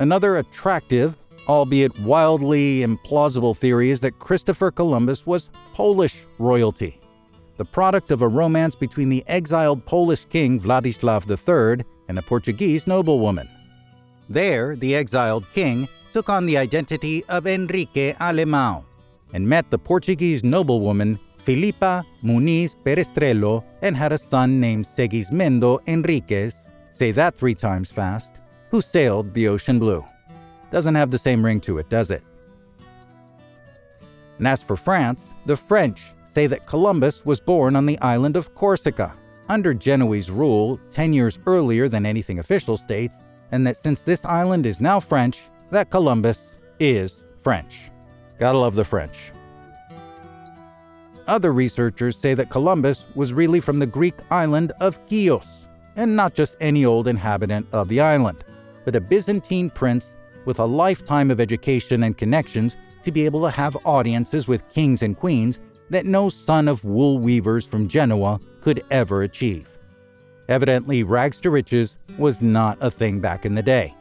Another 0.00 0.36
attractive, 0.36 1.16
albeit 1.48 1.98
wildly 2.00 2.80
implausible 2.80 3.56
theory 3.56 3.90
is 3.90 4.00
that 4.00 4.18
Christopher 4.18 4.70
Columbus 4.70 5.26
was 5.26 5.50
Polish 5.72 6.24
royalty, 6.38 7.00
the 7.56 7.64
product 7.64 8.10
of 8.10 8.22
a 8.22 8.28
romance 8.28 8.74
between 8.74 9.08
the 9.08 9.24
exiled 9.26 9.84
Polish 9.84 10.24
king 10.26 10.58
Vladislav 10.60 11.28
III 11.28 11.84
and 12.08 12.18
a 12.18 12.22
Portuguese 12.22 12.86
noblewoman. 12.86 13.48
There, 14.28 14.76
the 14.76 14.94
exiled 14.94 15.46
king 15.52 15.88
took 16.12 16.28
on 16.28 16.46
the 16.46 16.56
identity 16.56 17.24
of 17.26 17.46
Enrique 17.46 18.14
Alemão 18.14 18.84
and 19.32 19.46
met 19.46 19.70
the 19.70 19.78
Portuguese 19.78 20.44
noblewoman 20.44 21.18
Filipa 21.44 22.04
Muniz 22.22 22.74
Perestrello 22.84 23.64
and 23.82 23.96
had 23.96 24.12
a 24.12 24.18
son 24.18 24.60
named 24.60 24.84
Segismundo 24.84 25.80
Enriquez, 25.86 26.68
say 26.92 27.10
that 27.12 27.36
three 27.36 27.54
times 27.54 27.90
fast, 27.90 28.40
who 28.70 28.80
sailed 28.80 29.34
the 29.34 29.48
ocean 29.48 29.78
blue. 29.78 30.04
Doesn't 30.74 30.96
have 30.96 31.12
the 31.12 31.18
same 31.18 31.44
ring 31.44 31.60
to 31.60 31.78
it, 31.78 31.88
does 31.88 32.10
it? 32.10 32.24
And 34.38 34.48
as 34.48 34.60
for 34.60 34.74
France, 34.74 35.28
the 35.46 35.56
French 35.56 36.02
say 36.26 36.48
that 36.48 36.66
Columbus 36.66 37.24
was 37.24 37.38
born 37.38 37.76
on 37.76 37.86
the 37.86 37.96
island 38.00 38.36
of 38.36 38.56
Corsica, 38.56 39.14
under 39.48 39.72
Genoese 39.72 40.30
rule 40.30 40.80
10 40.90 41.12
years 41.12 41.38
earlier 41.46 41.88
than 41.88 42.04
anything 42.04 42.40
official 42.40 42.76
states, 42.76 43.18
and 43.52 43.64
that 43.64 43.76
since 43.76 44.02
this 44.02 44.24
island 44.24 44.66
is 44.66 44.80
now 44.80 44.98
French, 44.98 45.42
that 45.70 45.90
Columbus 45.90 46.56
is 46.80 47.22
French. 47.40 47.92
Gotta 48.40 48.58
love 48.58 48.74
the 48.74 48.84
French. 48.84 49.16
Other 51.28 51.52
researchers 51.52 52.16
say 52.16 52.34
that 52.34 52.50
Columbus 52.50 53.04
was 53.14 53.32
really 53.32 53.60
from 53.60 53.78
the 53.78 53.86
Greek 53.86 54.16
island 54.28 54.72
of 54.80 54.98
Chios, 55.08 55.68
and 55.94 56.16
not 56.16 56.34
just 56.34 56.56
any 56.58 56.84
old 56.84 57.06
inhabitant 57.06 57.64
of 57.70 57.88
the 57.88 58.00
island, 58.00 58.42
but 58.84 58.96
a 58.96 59.00
Byzantine 59.00 59.70
prince 59.70 60.16
with 60.44 60.58
a 60.58 60.64
lifetime 60.64 61.30
of 61.30 61.40
education 61.40 62.02
and 62.02 62.18
connections 62.18 62.76
to 63.02 63.12
be 63.12 63.24
able 63.24 63.42
to 63.42 63.50
have 63.50 63.76
audiences 63.84 64.48
with 64.48 64.68
kings 64.68 65.02
and 65.02 65.16
queens 65.16 65.60
that 65.90 66.06
no 66.06 66.28
son 66.28 66.68
of 66.68 66.84
wool 66.84 67.18
weavers 67.18 67.66
from 67.66 67.88
Genoa 67.88 68.40
could 68.60 68.82
ever 68.90 69.22
achieve. 69.22 69.68
Evidently, 70.48 71.02
rags 71.02 71.40
to 71.40 71.50
riches 71.50 71.96
was 72.18 72.40
not 72.40 72.78
a 72.80 72.90
thing 72.90 73.20
back 73.20 73.46
in 73.46 73.54
the 73.54 73.62
day. 73.62 73.94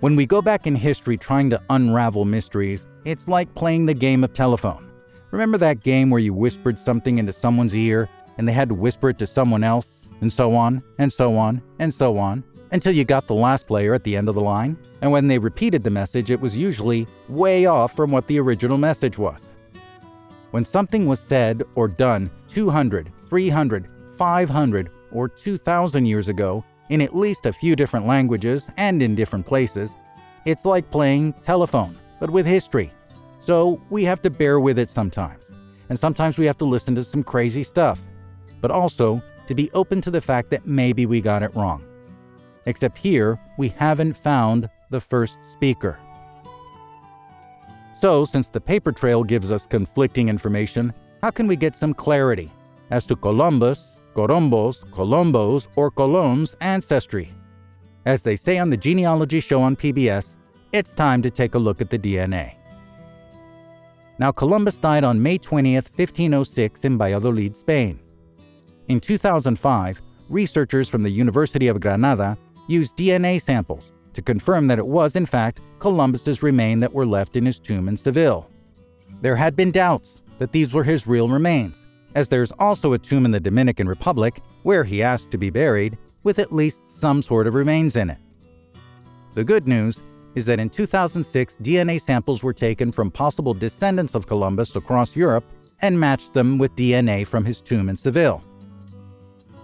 When 0.00 0.16
we 0.16 0.24
go 0.24 0.40
back 0.40 0.66
in 0.66 0.74
history 0.74 1.16
trying 1.16 1.50
to 1.50 1.62
unravel 1.68 2.24
mysteries, 2.24 2.86
it's 3.04 3.28
like 3.28 3.54
playing 3.54 3.86
the 3.86 3.94
game 3.94 4.24
of 4.24 4.32
telephone. 4.32 4.90
Remember 5.30 5.58
that 5.58 5.82
game 5.82 6.10
where 6.10 6.20
you 6.20 6.32
whispered 6.32 6.78
something 6.78 7.18
into 7.18 7.32
someone's 7.32 7.74
ear 7.74 8.08
and 8.38 8.48
they 8.48 8.52
had 8.52 8.68
to 8.70 8.74
whisper 8.74 9.10
it 9.10 9.18
to 9.18 9.26
someone 9.26 9.62
else, 9.62 10.08
and 10.20 10.32
so 10.32 10.54
on, 10.54 10.82
and 10.98 11.12
so 11.12 11.36
on, 11.36 11.60
and 11.78 11.92
so 11.92 12.18
on, 12.18 12.42
until 12.72 12.94
you 12.94 13.04
got 13.04 13.26
the 13.26 13.34
last 13.34 13.66
player 13.66 13.94
at 13.94 14.04
the 14.04 14.16
end 14.16 14.28
of 14.28 14.34
the 14.34 14.40
line? 14.40 14.76
And 15.02 15.10
when 15.10 15.26
they 15.26 15.38
repeated 15.38 15.82
the 15.82 15.90
message, 15.90 16.30
it 16.30 16.40
was 16.40 16.56
usually 16.56 17.06
way 17.28 17.66
off 17.66 17.96
from 17.96 18.10
what 18.10 18.26
the 18.26 18.38
original 18.40 18.78
message 18.78 19.18
was. 19.18 19.48
When 20.50 20.64
something 20.64 21.06
was 21.06 21.20
said 21.20 21.62
or 21.74 21.88
done 21.88 22.30
200, 22.48 23.10
300, 23.28 23.88
500, 24.18 24.90
or 25.12 25.28
2,000 25.28 26.06
years 26.06 26.28
ago, 26.28 26.64
in 26.88 27.00
at 27.00 27.16
least 27.16 27.46
a 27.46 27.52
few 27.52 27.76
different 27.76 28.06
languages 28.06 28.68
and 28.76 29.00
in 29.00 29.14
different 29.14 29.46
places, 29.46 29.94
it's 30.44 30.64
like 30.64 30.90
playing 30.90 31.32
telephone, 31.34 31.96
but 32.18 32.30
with 32.30 32.46
history. 32.46 32.92
So 33.40 33.80
we 33.90 34.04
have 34.04 34.20
to 34.22 34.30
bear 34.30 34.60
with 34.60 34.78
it 34.78 34.90
sometimes. 34.90 35.50
And 35.88 35.98
sometimes 35.98 36.38
we 36.38 36.46
have 36.46 36.58
to 36.58 36.64
listen 36.64 36.94
to 36.96 37.04
some 37.04 37.22
crazy 37.22 37.64
stuff, 37.64 38.00
but 38.60 38.70
also 38.70 39.22
to 39.46 39.54
be 39.54 39.70
open 39.72 40.00
to 40.02 40.10
the 40.10 40.20
fact 40.20 40.50
that 40.50 40.66
maybe 40.66 41.06
we 41.06 41.20
got 41.20 41.42
it 41.42 41.54
wrong. 41.54 41.84
Except 42.66 42.96
here, 42.96 43.38
we 43.58 43.68
haven't 43.68 44.14
found 44.14 44.68
the 44.90 45.00
first 45.00 45.38
speaker. 45.44 45.98
So, 47.94 48.24
since 48.24 48.48
the 48.48 48.60
paper 48.60 48.92
trail 48.92 49.24
gives 49.24 49.52
us 49.52 49.66
conflicting 49.66 50.28
information, 50.28 50.92
how 51.22 51.30
can 51.30 51.46
we 51.46 51.56
get 51.56 51.76
some 51.76 51.94
clarity 51.94 52.50
as 52.90 53.04
to 53.06 53.16
Columbus 53.16 54.00
Corombos, 54.14 54.84
Colombos, 54.90 55.68
or 55.76 55.90
Colon's 55.90 56.56
ancestry. 56.60 57.32
As 58.06 58.22
they 58.22 58.36
say 58.36 58.58
on 58.58 58.70
the 58.70 58.76
genealogy 58.76 59.40
show 59.40 59.62
on 59.62 59.76
PBS, 59.76 60.34
it's 60.72 60.94
time 60.94 61.22
to 61.22 61.30
take 61.30 61.54
a 61.54 61.58
look 61.58 61.80
at 61.80 61.90
the 61.90 61.98
DNA. 61.98 62.54
Now, 64.18 64.32
Columbus 64.32 64.78
died 64.78 65.04
on 65.04 65.22
May 65.22 65.38
20th, 65.38 65.88
1506, 65.96 66.84
in 66.84 66.98
Valladolid, 66.98 67.56
Spain. 67.56 68.00
In 68.88 69.00
2005, 69.00 70.02
researchers 70.28 70.88
from 70.88 71.02
the 71.02 71.10
University 71.10 71.68
of 71.68 71.80
Granada 71.80 72.36
used 72.70 72.96
DNA 72.96 73.40
samples 73.42 73.92
to 74.14 74.22
confirm 74.22 74.66
that 74.68 74.78
it 74.78 74.86
was, 74.86 75.16
in 75.16 75.26
fact, 75.26 75.60
Columbus's 75.78 76.42
remains 76.42 76.80
that 76.80 76.92
were 76.92 77.06
left 77.06 77.36
in 77.36 77.46
his 77.46 77.58
tomb 77.58 77.88
in 77.88 77.96
Seville. 77.96 78.48
There 79.20 79.36
had 79.36 79.56
been 79.56 79.70
doubts 79.70 80.22
that 80.38 80.52
these 80.52 80.72
were 80.72 80.84
his 80.84 81.06
real 81.06 81.28
remains, 81.28 81.84
as 82.14 82.28
there's 82.28 82.52
also 82.52 82.92
a 82.92 82.98
tomb 82.98 83.24
in 83.24 83.30
the 83.30 83.40
Dominican 83.40 83.88
Republic 83.88 84.40
where 84.62 84.84
he 84.84 85.02
asked 85.02 85.30
to 85.30 85.38
be 85.38 85.50
buried, 85.50 85.98
with 86.22 86.38
at 86.38 86.52
least 86.52 86.86
some 86.86 87.22
sort 87.22 87.46
of 87.46 87.54
remains 87.54 87.96
in 87.96 88.10
it. 88.10 88.18
The 89.34 89.44
good 89.44 89.66
news 89.66 90.00
is 90.34 90.46
that 90.46 90.60
in 90.60 90.70
2006, 90.70 91.56
DNA 91.62 92.00
samples 92.00 92.42
were 92.42 92.52
taken 92.52 92.92
from 92.92 93.10
possible 93.10 93.54
descendants 93.54 94.14
of 94.14 94.26
Columbus 94.26 94.76
across 94.76 95.16
Europe 95.16 95.44
and 95.82 95.98
matched 95.98 96.34
them 96.34 96.58
with 96.58 96.76
DNA 96.76 97.26
from 97.26 97.44
his 97.44 97.60
tomb 97.60 97.88
in 97.88 97.96
Seville. 97.96 98.42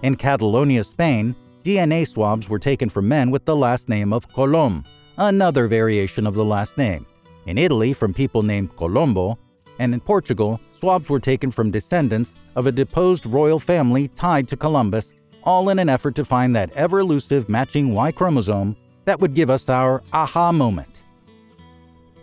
In 0.02 0.16
Catalonia, 0.16 0.82
Spain, 0.84 1.34
DNA 1.66 2.06
swabs 2.06 2.49
were 2.49 2.61
taken 2.61 2.88
from 2.88 3.08
men 3.08 3.32
with 3.32 3.44
the 3.44 3.56
last 3.56 3.88
name 3.88 4.12
of 4.12 4.28
Colom, 4.28 4.87
another 5.18 5.66
variation 5.66 6.25
of 6.25 6.35
the 6.35 6.44
last 6.44 6.78
name. 6.78 7.04
In 7.46 7.58
Italy, 7.58 7.92
from 7.92 8.14
people 8.14 8.44
named 8.44 8.76
Colombo, 8.76 9.37
and 9.80 9.92
in 9.92 9.99
Portugal, 9.99 10.61
swabs 10.70 11.08
were 11.08 11.18
taken 11.18 11.50
from 11.50 11.73
descendants 11.73 12.35
of 12.54 12.68
a 12.68 12.73
deposed 12.73 13.26
royal 13.26 13.58
family 13.58 14.06
tied 14.06 14.46
to 14.46 14.56
Columbus, 14.56 15.14
all 15.42 15.68
in 15.70 15.80
an 15.80 15.88
effort 15.88 16.14
to 16.14 16.25
find 16.25 16.54
that 16.54 16.70
ever 16.75 17.00
elusive 17.00 17.49
matching 17.49 17.92
Y 17.92 18.12
chromosome 18.12 18.76
that 19.04 19.18
would 19.18 19.35
give 19.35 19.50
us 19.50 19.68
our 19.68 20.04
aha 20.12 20.52
moment. 20.52 21.02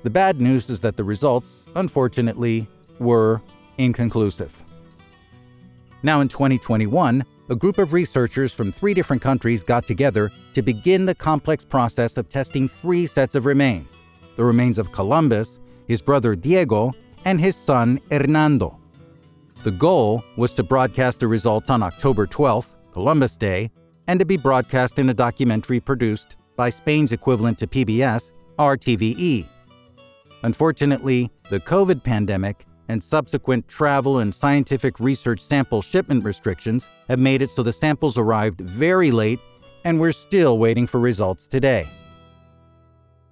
The 0.03 0.09
bad 0.09 0.39
news 0.39 0.69
is 0.69 0.79
that 0.79 0.95
the 0.95 1.03
results, 1.03 1.65
unfortunately, 1.75 2.65
were 2.97 3.41
inconclusive. 3.77 4.53
Now, 6.01 6.21
in 6.21 6.29
2021, 6.29 7.25
a 7.49 7.55
group 7.55 7.77
of 7.77 7.93
researchers 7.93 8.53
from 8.53 8.71
three 8.71 8.93
different 8.93 9.21
countries 9.21 9.63
got 9.63 9.85
together 9.85 10.31
to 10.53 10.61
begin 10.61 11.05
the 11.05 11.15
complex 11.15 11.65
process 11.65 12.17
of 12.17 12.29
testing 12.29 12.69
three 12.69 13.05
sets 13.05 13.35
of 13.35 13.45
remains 13.45 13.91
the 14.35 14.43
remains 14.43 14.79
of 14.79 14.91
Columbus, 14.91 15.59
his 15.87 16.01
brother 16.01 16.35
Diego, 16.35 16.91
and 17.23 17.39
his 17.39 17.55
son 17.55 17.99
Hernando. 18.09 18.79
The 19.63 19.69
goal 19.69 20.23
was 20.37 20.53
to 20.53 20.63
broadcast 20.63 21.19
the 21.19 21.27
results 21.27 21.69
on 21.69 21.83
October 21.83 22.25
12th, 22.25 22.69
Columbus 22.91 23.37
Day, 23.37 23.69
and 24.07 24.19
to 24.19 24.25
be 24.25 24.37
broadcast 24.37 24.97
in 24.97 25.09
a 25.09 25.13
documentary 25.13 25.79
produced 25.79 26.35
by 26.55 26.69
Spain's 26.69 27.11
equivalent 27.11 27.59
to 27.59 27.67
PBS, 27.67 28.31
RTVE. 28.57 29.47
Unfortunately, 30.41 31.31
the 31.51 31.59
COVID 31.59 32.03
pandemic 32.03 32.65
and 32.93 33.03
subsequent 33.03 33.67
travel 33.67 34.19
and 34.19 34.33
scientific 34.33 34.99
research 34.99 35.41
sample 35.41 35.81
shipment 35.81 36.23
restrictions 36.23 36.87
have 37.09 37.19
made 37.19 37.41
it 37.41 37.49
so 37.49 37.63
the 37.63 37.73
samples 37.73 38.17
arrived 38.17 38.61
very 38.61 39.11
late 39.11 39.39
and 39.83 39.99
we're 39.99 40.13
still 40.13 40.57
waiting 40.57 40.87
for 40.87 40.99
results 40.99 41.47
today. 41.47 41.89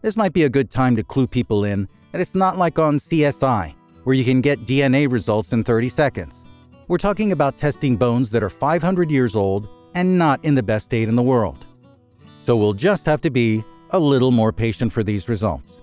This 0.01 0.17
might 0.17 0.33
be 0.33 0.43
a 0.43 0.49
good 0.49 0.69
time 0.71 0.95
to 0.95 1.03
clue 1.03 1.27
people 1.27 1.63
in 1.63 1.87
that 2.11 2.19
it's 2.19 2.35
not 2.35 2.57
like 2.57 2.79
on 2.79 2.97
CSI, 2.97 3.73
where 4.03 4.15
you 4.15 4.25
can 4.25 4.41
get 4.41 4.65
DNA 4.65 5.09
results 5.09 5.53
in 5.53 5.63
30 5.63 5.89
seconds. 5.89 6.43
We're 6.87 6.97
talking 6.97 7.31
about 7.31 7.55
testing 7.55 7.95
bones 7.95 8.31
that 8.31 8.43
are 8.43 8.49
500 8.49 9.11
years 9.11 9.35
old 9.35 9.69
and 9.93 10.17
not 10.17 10.43
in 10.43 10.55
the 10.55 10.63
best 10.63 10.85
state 10.85 11.07
in 11.07 11.15
the 11.15 11.21
world. 11.21 11.65
So 12.39 12.57
we'll 12.57 12.73
just 12.73 13.05
have 13.05 13.21
to 13.21 13.29
be 13.29 13.63
a 13.91 13.99
little 13.99 14.31
more 14.31 14.51
patient 14.51 14.91
for 14.91 15.03
these 15.03 15.29
results. 15.29 15.77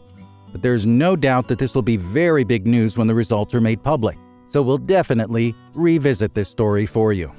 But 0.53 0.63
there's 0.63 0.87
no 0.87 1.17
doubt 1.17 1.49
that 1.49 1.59
this 1.59 1.75
will 1.75 1.83
be 1.83 1.97
very 1.97 2.45
big 2.45 2.67
news 2.67 2.97
when 2.97 3.07
the 3.07 3.15
results 3.15 3.55
are 3.55 3.61
made 3.61 3.83
public, 3.83 4.19
so 4.47 4.63
we'll 4.63 4.79
definitely 4.79 5.55
revisit 5.75 6.35
this 6.35 6.49
story 6.49 6.87
for 6.87 7.13
you. 7.13 7.33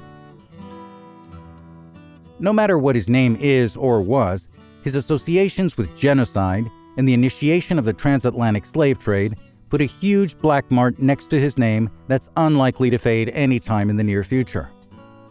No 2.40 2.54
matter 2.54 2.78
what 2.78 2.96
his 2.96 3.10
name 3.10 3.36
is 3.40 3.76
or 3.76 4.02
was, 4.02 4.48
his 4.84 4.96
associations 4.96 5.76
with 5.76 5.96
genocide 5.98 6.70
and 6.98 7.08
the 7.08 7.14
initiation 7.14 7.78
of 7.78 7.86
the 7.86 7.94
transatlantic 7.94 8.66
slave 8.66 9.00
trade 9.00 9.36
put 9.70 9.82
a 9.82 9.86
huge 9.86 10.38
black 10.38 10.70
mark 10.72 11.00
next 11.00 11.30
to 11.30 11.40
his 11.40 11.58
name 11.58 11.90
that's 12.08 12.30
unlikely 12.38 12.90
to 12.90 12.98
fade 12.98 13.30
anytime 13.30 13.90
in 13.90 13.98
the 13.98 14.04
near 14.04 14.24
future. 14.24 14.72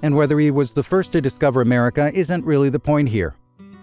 And 0.03 0.15
whether 0.15 0.39
he 0.39 0.51
was 0.51 0.73
the 0.73 0.83
first 0.83 1.13
to 1.13 1.21
discover 1.21 1.61
America 1.61 2.11
isn't 2.15 2.45
really 2.45 2.71
the 2.71 2.79
point 2.79 3.09
here. 3.09 3.35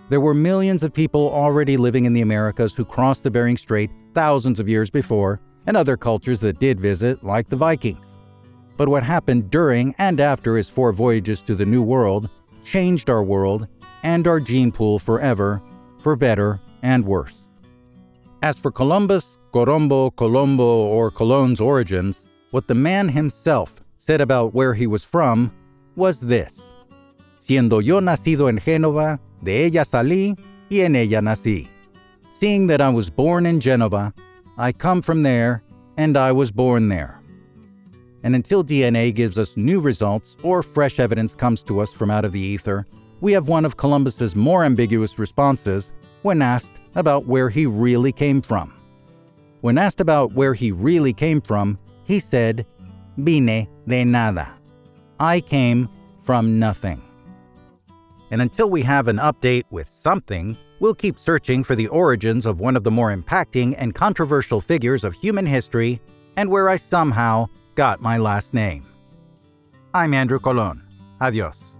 There 0.07 0.21
were 0.21 0.35
millions 0.35 0.83
of 0.83 0.93
people 0.93 1.31
already 1.31 1.77
living 1.77 2.05
in 2.05 2.13
the 2.13 2.21
Americas 2.21 2.75
who 2.75 2.85
crossed 2.85 3.23
the 3.23 3.31
Bering 3.31 3.57
Strait 3.57 3.89
thousands 4.13 4.59
of 4.59 4.69
years 4.69 4.91
before, 4.91 5.41
and 5.65 5.75
other 5.75 5.97
cultures 5.97 6.39
that 6.41 6.59
did 6.59 6.79
visit, 6.79 7.23
like 7.23 7.49
the 7.49 7.55
Vikings. 7.55 8.15
But 8.77 8.87
what 8.87 9.03
happened 9.03 9.49
during 9.49 9.95
and 9.97 10.19
after 10.19 10.57
his 10.57 10.69
four 10.69 10.93
voyages 10.93 11.41
to 11.41 11.55
the 11.55 11.65
New 11.65 11.81
World 11.81 12.29
changed 12.63 13.09
our 13.09 13.23
world 13.23 13.67
and 14.03 14.27
our 14.27 14.39
gene 14.39 14.71
pool 14.71 14.99
forever, 14.99 15.61
for 16.01 16.15
better 16.15 16.59
and 16.83 17.03
worse. 17.03 17.49
As 18.43 18.59
for 18.59 18.69
Columbus, 18.69 19.39
Corombo, 19.51 20.11
Colombo, 20.11 20.85
or 20.85 21.09
Colon's 21.09 21.59
origins, 21.59 22.25
what 22.51 22.67
the 22.67 22.75
man 22.75 23.09
himself 23.09 23.73
said 23.97 24.21
about 24.21 24.53
where 24.53 24.75
he 24.75 24.85
was 24.85 25.03
from 25.03 25.51
was 25.95 26.19
this 26.19 26.61
Siendo 27.39 27.83
yo 27.83 27.99
nacido 27.99 28.49
en 28.49 28.59
Génova, 28.59 29.19
De 29.45 29.63
ella 29.63 29.85
salí 29.85 30.35
y 30.71 30.81
en 30.81 30.95
ella 30.95 31.21
nací. 31.21 31.67
Seeing 32.31 32.65
that 32.65 32.81
I 32.81 32.89
was 32.89 33.11
born 33.11 33.45
in 33.45 33.61
Genova, 33.61 34.11
I 34.57 34.71
come 34.71 35.03
from 35.03 35.21
there 35.21 35.61
and 35.97 36.17
I 36.17 36.31
was 36.31 36.51
born 36.51 36.89
there. 36.89 37.21
And 38.23 38.35
until 38.35 38.63
DNA 38.63 39.13
gives 39.13 39.37
us 39.37 39.55
new 39.55 39.79
results 39.79 40.35
or 40.41 40.63
fresh 40.63 40.99
evidence 40.99 41.35
comes 41.35 41.61
to 41.63 41.79
us 41.79 41.93
from 41.93 42.09
out 42.09 42.25
of 42.25 42.31
the 42.31 42.39
ether, 42.39 42.87
we 43.21 43.33
have 43.33 43.47
one 43.47 43.65
of 43.65 43.77
Columbus's 43.77 44.35
more 44.35 44.63
ambiguous 44.63 45.19
responses 45.19 45.91
when 46.23 46.41
asked 46.41 46.71
about 46.95 47.27
where 47.27 47.49
he 47.49 47.67
really 47.67 48.11
came 48.11 48.41
from. 48.41 48.73
When 49.61 49.77
asked 49.77 50.01
about 50.01 50.33
where 50.33 50.55
he 50.55 50.71
really 50.71 51.13
came 51.13 51.39
from, 51.39 51.77
he 52.03 52.19
said, 52.19 52.65
Vine 53.17 53.67
de 53.87 54.03
nada. 54.03 54.55
I 55.19 55.39
came 55.39 55.87
from 56.23 56.57
nothing. 56.57 57.04
And 58.35 58.41
until 58.41 58.69
we 58.69 58.81
have 58.81 59.07
an 59.07 59.15
update 59.15 59.63
with 59.69 59.89
something, 59.89 60.57
we'll 60.81 60.93
keep 60.93 61.17
searching 61.17 61.63
for 61.63 61.73
the 61.73 61.87
origins 61.87 62.45
of 62.45 62.59
one 62.59 62.75
of 62.75 62.83
the 62.83 62.91
more 62.91 63.15
impacting 63.15 63.75
and 63.77 63.95
controversial 63.95 64.59
figures 64.59 65.05
of 65.05 65.13
human 65.13 65.45
history 65.45 66.01
and 66.35 66.49
where 66.49 66.67
I 66.67 66.75
somehow 66.75 67.47
got 67.75 68.01
my 68.01 68.17
last 68.17 68.53
name. 68.53 68.85
I'm 69.93 70.13
Andrew 70.13 70.39
Colon. 70.39 70.83
Adios. 71.21 71.74